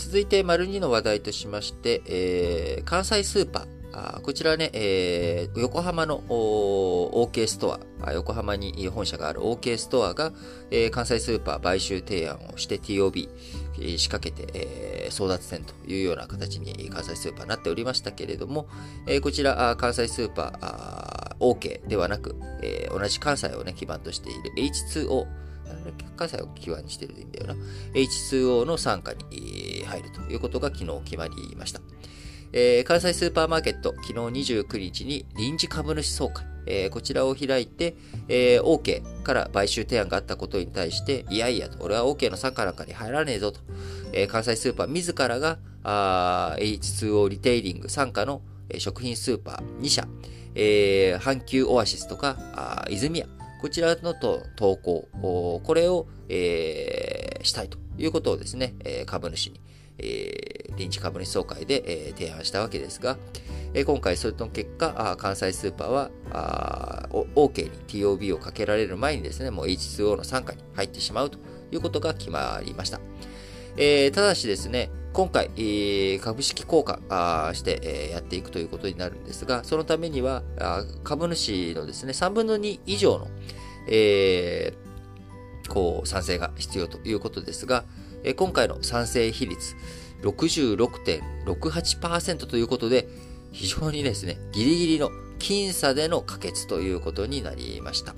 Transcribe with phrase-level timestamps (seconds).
[0.00, 3.80] 続いて、丸2の話題としまして、えー、関西スーパー。
[3.92, 10.32] あこちらね、えー、横浜の OK ストア、横浜に本社がある OK ストアが、
[10.70, 13.28] えー、関西スーパー買収提案をして TOB、
[13.98, 18.68] 仕掛けて、えー、争奪戦というような形に関西スーパーになっておりましたけれども、
[19.06, 25.26] えー、こちら関西スーパー OK ではなく、えー、同じ関西をね、基盤としている H2O、
[26.16, 27.54] 関西を基盤にしているんだよな。
[27.94, 31.80] H2O の傘下に入るということが昨日決まりました。
[32.52, 34.12] えー、関西スーパーマーケット、昨日
[34.54, 37.94] 29日に臨時株主総会、えー、こちらを開いて、
[38.28, 43.60] えー、OK から買収提案があったことに対して、いやいやと、俺は OK の傘下なんかに入らねえぞと、
[44.12, 48.42] えー、関西スーパー自らが、H2O リテイリング傘下の、
[48.78, 50.06] 食品スーパー2社、
[50.54, 53.26] えー、阪急オアシスとか、あ泉屋、
[53.60, 59.60] こちらのと投稿、これを、えー、したいということをですね、え、株主に、
[59.98, 63.18] えー、臨時株主総会で、えー、提案したわけですが、
[63.74, 71.38] えー、今回それの結果、あ関西スーパーはあー OK に TOB をかけられる前にですね、もう H2O の傘下に入ってしまうと
[71.70, 72.98] いうことが決まりました。
[73.76, 80.44] えー、ただしですね、今回、えー、株式交換して、えー、やっていくということになるんですが、そのためには、
[81.02, 83.26] 株主のですね、3分の2以上の、
[83.88, 87.84] えー、こう、賛成が必要ということですが、
[88.22, 89.74] え今回の賛成比率
[90.22, 93.08] 66.68%ということで、
[93.52, 98.14] 非常にですね、ギリギリの僅差での可決ということになりました。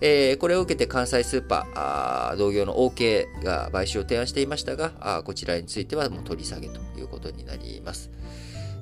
[0.00, 8.10] えー、これを受けて関西スーパー、同業の OK が買収を提案していましたが、あこちらについてはもう取り下げということになります。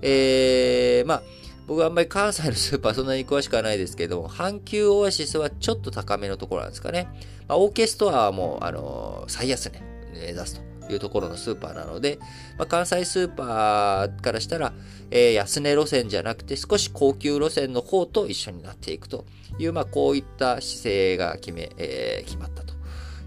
[0.03, 1.23] えー、まあ、
[1.67, 7.09] 僕はあんまり関西のスーパーそんなに詳しくはないですけども、阪急オアシスはちょっと高めのところなんですかね。
[7.47, 9.93] まあ、OK ストアはもう、あのー、最安値。
[10.13, 12.19] 目指すというところのスーパーなので、
[12.59, 14.73] まあ、関西スーパーからしたら、
[15.11, 19.25] えー、安値路線じゃなくて少し高級路線の方と一緒になっていくと
[19.59, 22.75] いう、まあ、こういった姿勢が決め、えー、決まったと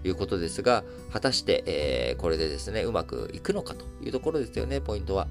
[0.04, 5.28] いうことですが、果たして、えー、これでですね、うまくいくのかというところですよね、ポイントは。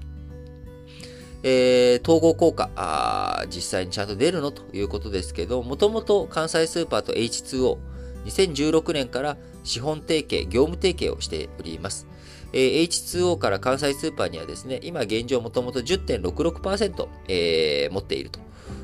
[1.47, 7.78] えー、統合効果あ、実際にちゃんと出るのということですけど、もともと関西スーパーと H2O、
[8.25, 12.07] 2016年から資本提携、業務提携をしております。
[12.56, 18.40] えー、H2O から関西スーパーにはですね、今現状もともと10.66%、えー、持っていると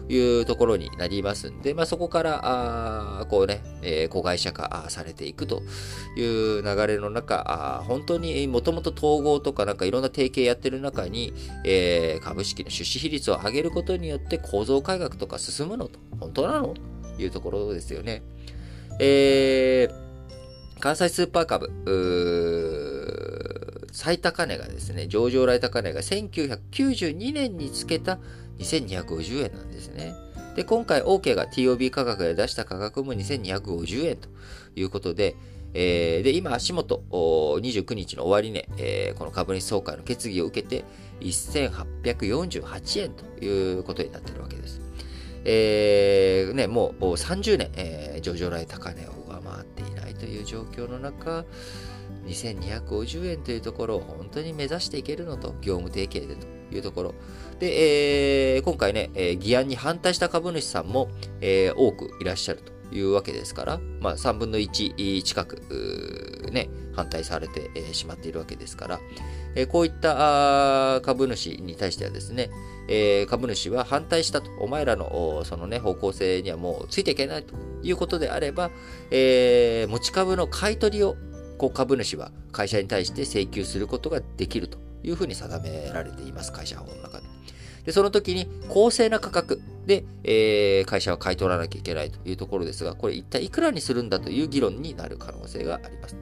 [0.09, 2.42] いうところになりますんで、まあ、そこから、
[3.22, 5.62] あこうね、えー、子会社化されていくと
[6.18, 11.34] いう流れの中、あ本当にもともと統合とかなんかいろんな提携やってる中に、
[11.64, 18.22] えー、株式の出資比率を上げることによって構造改革とか進むのと、本当なのというところですよね。
[19.00, 21.72] えー、関西スーパー株、
[23.91, 28.19] 最高値がですね、上場来高値が1992年につけた
[28.59, 30.13] 2250円なんですね。
[30.56, 34.29] で、今回 OK が TOB 価格で出した価格も2250円と
[34.75, 35.35] いうことで、
[35.74, 40.84] えー、で、今足元、29日の終値、えー、この株主総会の決議を受けて、
[41.22, 44.81] 1848円ということになっているわけです。
[45.44, 51.46] えー、ね、もう30年、えー、上場来高値を上回っていないという状況の中、
[52.25, 57.13] 2250円というところを本当に目指していけるのと、業務提携でというところ。
[57.59, 61.09] で、えー、今回ね、えー、議案に反対した株主さんも、
[61.41, 68.99] えー、多くいらっしゃるというわけですから、まあ、3分の1近く、ね、反対されて、えしまっているわけですから、
[69.55, 72.49] えこういった株主に対してはですね、
[72.88, 78.72] え株主は反対したと、お前らのそのね、方向性にはもうついていけないということであれば、
[79.09, 81.16] え持ち株の買い取りを
[81.61, 87.27] こう株主は会社に対して請求することができるというふうに定められています、会社法の中で。
[87.85, 96.17] で、その時に公正な価格で、えー、会社は買い取らなきゃいけないというところですが、これ一体いくらにするんだという議論になる可能性があります。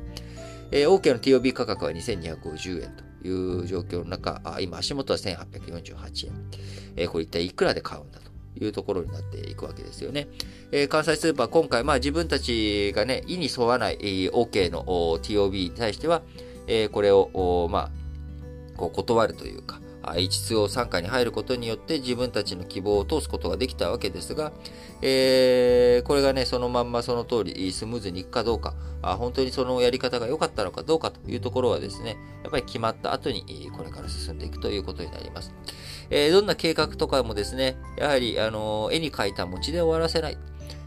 [0.72, 6.34] えー、OK の TOB 価格は2250円という状況の中、あ今足元は1848円。
[6.98, 8.29] えー、これ一体いくらで買うんだと
[8.60, 10.28] いうところになっていくわけですよね。
[10.72, 13.98] えー、関西スーパー今回、まあ自分たちがね、意に沿わない、
[14.30, 14.84] OK の
[15.20, 16.22] TOB に対しては、
[16.68, 17.92] えー、これを、まあ、
[18.78, 24.52] こう断るというか、H2O 参加に入ることによって自分たちの希望を通すことができたわけですが、
[25.02, 35.54] えー、これがね、そのまんまその通りスムーズにいくかどうか、あ本当にそのやり方が良かったのかどうかというところはですね、やっぱり決まった後にこれから進んでいくということになります。
[36.12, 40.38] えー、どんな計画とかもですね、やはり、あの絵に描いた餅で終わらせない。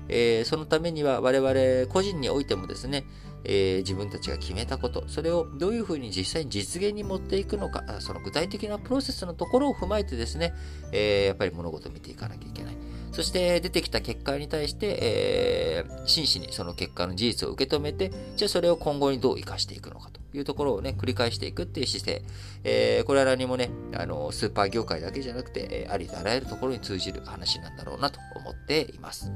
[0.08, 3.04] えー、そのためには我々個人においてもですね、
[3.44, 10.54] えー、自分たちが決めたこと、それをどういうふうに実際に実現に持っていくのか、その具体的なプロセスのところを踏まえてですね、
[10.92, 12.76] えー、やっぱり物事を見ていかなきゃいけない。
[13.12, 22.22] そして出てきた結果に対して、えー、真摯にその結果の事実を受け止めて、じゃあそれを今後にどう活かしていくのかというところをね、繰り返していくっていう姿勢。
[22.64, 29.32] えー、これは何もね、あの、スーパー業界だけじゃなくて、ありとあらゆるところに通じる話なんだろうなと思っています。